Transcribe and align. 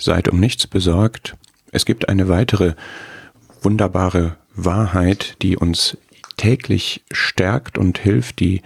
Seid 0.00 0.28
um 0.28 0.40
nichts 0.40 0.66
besorgt. 0.66 1.36
Es 1.72 1.84
gibt 1.84 2.08
eine 2.08 2.28
weitere 2.28 2.74
wunderbare 3.62 4.36
Wahrheit, 4.54 5.36
die 5.42 5.56
uns 5.56 5.96
täglich 6.36 7.04
stärkt 7.12 7.78
und 7.78 7.98
hilft, 7.98 8.40
die 8.40 8.62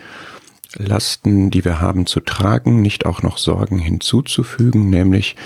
Lasten, 0.76 1.50
die 1.50 1.64
wir 1.64 1.80
haben, 1.80 2.06
zu 2.06 2.20
tragen, 2.20 2.82
nicht 2.82 3.06
auch 3.06 3.22
noch 3.22 3.38
Sorgen 3.38 3.78
hinzuzufügen, 3.78 4.90
nämlich 4.90 5.36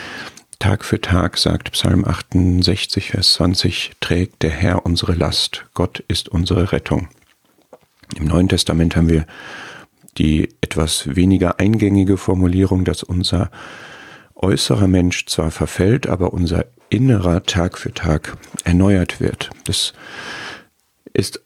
Tag 0.58 0.85
für 0.85 1.01
Tag, 1.01 1.38
sagt 1.38 1.72
Psalm 1.72 2.04
68, 2.04 3.10
Vers 3.12 3.34
20, 3.34 3.92
trägt 4.00 4.42
der 4.42 4.50
Herr 4.50 4.84
unsere 4.84 5.14
Last, 5.14 5.66
Gott 5.74 6.00
ist 6.08 6.28
unsere 6.28 6.72
Rettung. 6.72 7.08
Im 8.16 8.24
Neuen 8.24 8.48
Testament 8.48 8.96
haben 8.96 9.08
wir 9.08 9.26
die 10.16 10.48
etwas 10.60 11.14
weniger 11.14 11.60
eingängige 11.60 12.16
Formulierung, 12.16 12.84
dass 12.84 13.02
unser 13.02 13.50
äußerer 14.38 14.88
Mensch 14.88 15.26
zwar 15.26 15.50
verfällt, 15.50 16.06
aber 16.06 16.32
unser 16.32 16.66
innerer 16.91 17.42
Tag 17.42 17.79
für 17.79 17.92
Tag 17.92 18.37
erneuert 18.65 19.20
wird. 19.20 19.51
Das 19.65 19.92
ist 21.12 21.42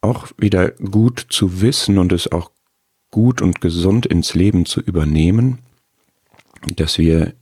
auch 0.00 0.28
wieder 0.38 0.70
gut 0.70 1.26
zu 1.28 1.60
wissen 1.60 1.98
und 1.98 2.12
es 2.12 2.30
auch 2.30 2.50
gut 3.10 3.42
und 3.42 3.60
gesund 3.60 4.06
ins 4.06 4.34
Leben 4.34 4.66
zu 4.66 4.80
übernehmen, 4.80 5.58
dass 6.76 6.98
wir 6.98 7.34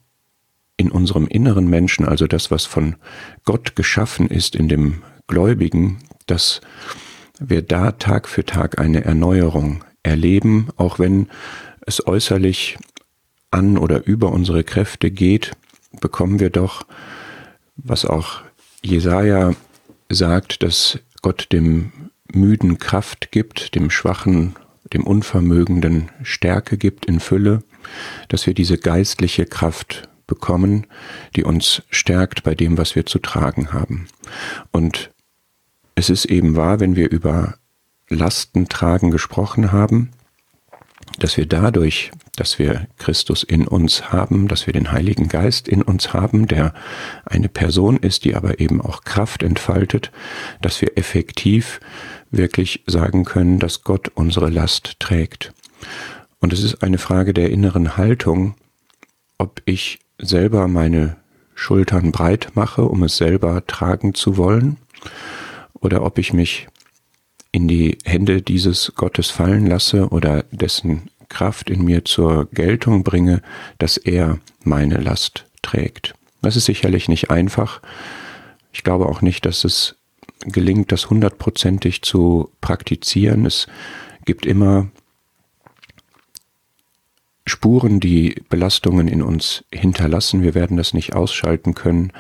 in 0.77 0.91
unserem 0.91 1.27
inneren 1.27 1.69
Menschen, 1.69 2.07
also 2.07 2.27
das, 2.27 2.51
was 2.51 2.65
von 2.65 2.97
Gott 3.45 3.77
geschaffen 3.77 4.29
ist 4.29 4.55
in 4.55 4.69
dem 4.69 5.03
Gläubigen, 5.27 5.99
dass 6.27 6.61
wir 7.39 7.63
da 7.63 7.93
Tag 7.93 8.29
für 8.29 8.45
Tag 8.45 8.79
eine 8.79 9.05
Erneuerung 9.05 9.85
erleben, 10.03 10.69
auch 10.77 10.99
wenn 10.99 11.29
es 11.87 12.07
äußerlich 12.07 12.79
an 13.51 13.79
oder 13.79 14.07
über 14.07 14.33
unsere 14.33 14.65
Kräfte 14.65 15.11
geht, 15.11 15.53
bekommen 16.01 16.41
wir 16.41 16.51
doch, 16.51 16.87
was 17.77 18.05
auch 18.05 18.43
Jesaja 18.83 19.55
sagt, 20.09 20.63
dass 20.63 20.99
Gott 21.23 21.49
dem 21.53 21.93
Müden 22.33 22.79
Kraft 22.79 23.33
gibt, 23.33 23.75
dem 23.75 23.91
Schwachen, 23.91 24.55
dem 24.93 25.07
Unvermögenden 25.07 26.11
Stärke 26.23 26.79
gibt 26.79 27.07
in 27.07 27.21
Fülle, 27.21 27.63
dass 28.29 28.47
wir 28.47 28.55
diese 28.55 28.79
geistliche 28.79 29.47
Kraft 29.47 30.09
bekommen, 30.27 30.87
die 31.37 31.45
uns 31.45 31.83
stärkt 31.91 32.43
bei 32.43 32.55
dem, 32.55 32.79
was 32.79 32.95
wir 32.95 33.07
zu 33.07 33.19
tragen 33.19 33.73
haben. 33.73 34.07
Und 34.71 35.11
es 35.95 36.11
ist 36.11 36.27
eben 36.27 36.55
wahr, 36.55 36.81
wenn 36.81 36.97
wir 36.97 37.11
über 37.11 37.55
Lastentragen 38.09 39.11
gesprochen 39.11 39.73
haben, 39.73 40.11
dass 41.19 41.37
wir 41.37 41.47
dadurch, 41.47 42.11
dass 42.39 42.59
wir 42.59 42.87
Christus 42.99 43.43
in 43.43 43.67
uns 43.67 44.13
haben, 44.13 44.49
dass 44.49 44.67
wir 44.67 44.73
den 44.73 44.93
Heiligen 44.93 45.29
Geist 45.29 45.69
in 45.69 45.83
uns 45.83 46.13
haben, 46.13 46.47
der 46.47 46.73
eine 47.25 47.49
Person 47.49 47.97
ist, 47.97 48.25
die 48.25 48.35
aber 48.35 48.61
eben 48.61 48.81
auch 48.81 49.03
Kraft 49.03 49.43
entfaltet, 49.43 50.13
dass 50.61 50.81
wir 50.81 50.97
effektiv 50.97 51.81
wirklich 52.31 52.85
sagen 52.87 53.25
können, 53.25 53.59
dass 53.59 53.83
Gott 53.83 54.09
unsere 54.15 54.51
Last 54.51 55.01
trägt. 55.01 55.53
Und 56.41 56.53
es 56.53 56.63
ist 56.63 56.83
eine 56.83 56.99
Frage 56.99 57.35
der 57.35 57.51
inneren 57.51 57.97
Haltung, 57.97 58.55
ob 59.39 59.63
ich 59.65 59.99
selber 60.19 60.69
meine 60.69 61.17
Schultern 61.55 62.13
breit 62.13 62.53
mache, 62.55 62.85
um 62.85 63.03
es 63.03 63.17
selber 63.17 63.67
tragen 63.67 64.15
zu 64.15 64.37
wollen, 64.37 64.77
oder 65.75 66.03
ob 66.03 66.19
ich 66.19 66.33
mich 66.33 66.69
in 67.51 67.67
die 67.67 67.99
Hände 68.05 68.43
dieses 68.43 68.93
Gottes 68.95 69.31
fallen 69.31 69.67
lasse 69.67 70.09
oder 70.09 70.45
dessen 70.51 71.11
Kraft 71.39 71.71
in 71.71 71.85
mir 71.85 72.05
zur 72.05 72.47
Geltung 72.51 73.05
bringe, 73.05 73.43
dass 73.79 73.97
er 73.97 74.41
meine 74.65 74.97
Last 74.97 75.45
trägt. 75.63 76.15
Das 76.43 76.57
ist 76.57 76.65
sicherlich 76.65 77.09
nicht 77.09 77.31
einfach. 77.31 77.81
Ich 78.73 78.83
glaube 78.83 79.07
auch 79.07 79.23
nicht, 79.23 79.47
dass 79.47 79.63
es 79.63 79.95
gelingt, 80.41 80.91
das 80.91 81.11
hundertprozentig 81.11 82.03
zu 82.03 82.51
praktizieren. 82.61 83.47
Es 83.47 83.69
gibt 84.25 84.47
immer 84.47 84.89
Spuren, 87.47 88.01
die 88.01 88.43
Belastungen 88.49 89.07
in 89.07 89.23
uns 89.23 89.65
hinterlassen. 89.73 90.43
Wir 90.43 90.57
werden 90.57 90.77
das 90.77 90.93
nicht 90.93 91.15
ausschalten 91.15 91.73
können. 91.77 92.13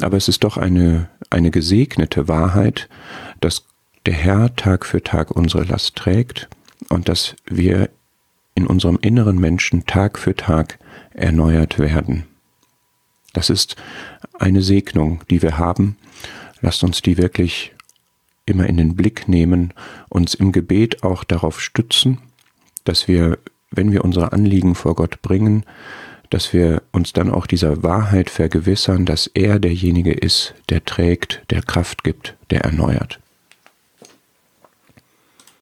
Aber 0.00 0.16
es 0.16 0.26
ist 0.26 0.42
doch 0.42 0.56
eine, 0.56 1.08
eine 1.30 1.52
gesegnete 1.52 2.26
Wahrheit, 2.26 2.88
dass 3.40 3.64
der 4.06 4.14
Herr 4.14 4.56
Tag 4.56 4.84
für 4.84 5.04
Tag 5.04 5.30
unsere 5.30 5.62
Last 5.62 5.94
trägt 5.94 6.48
und 6.88 7.08
dass 7.08 7.36
wir 7.46 7.90
in 8.56 8.66
unserem 8.66 8.98
inneren 9.00 9.38
Menschen 9.38 9.86
Tag 9.86 10.18
für 10.18 10.34
Tag 10.34 10.80
erneuert 11.14 11.78
werden. 11.78 12.24
Das 13.32 13.48
ist 13.48 13.76
eine 14.38 14.62
Segnung, 14.62 15.20
die 15.30 15.42
wir 15.42 15.58
haben. 15.58 15.96
Lasst 16.60 16.82
uns 16.82 17.02
die 17.02 17.16
wirklich 17.18 17.72
immer 18.46 18.66
in 18.66 18.76
den 18.76 18.96
Blick 18.96 19.28
nehmen, 19.28 19.72
uns 20.08 20.34
im 20.34 20.50
Gebet 20.50 21.04
auch 21.04 21.22
darauf 21.22 21.60
stützen, 21.60 22.18
dass 22.84 23.06
wir 23.06 23.38
wenn 23.70 23.92
wir 23.92 24.04
unsere 24.04 24.32
Anliegen 24.32 24.74
vor 24.74 24.94
Gott 24.94 25.22
bringen, 25.22 25.64
dass 26.30 26.52
wir 26.52 26.82
uns 26.92 27.12
dann 27.12 27.30
auch 27.30 27.46
dieser 27.46 27.82
Wahrheit 27.82 28.30
vergewissern, 28.30 29.04
dass 29.04 29.28
er 29.28 29.58
derjenige 29.58 30.12
ist, 30.12 30.54
der 30.68 30.84
trägt, 30.84 31.42
der 31.50 31.62
Kraft 31.62 32.02
gibt, 32.02 32.36
der 32.50 32.62
erneuert. 32.62 33.20